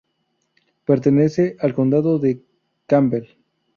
[0.83, 2.43] Pertenece al Condado de
[2.87, 3.27] Campbell.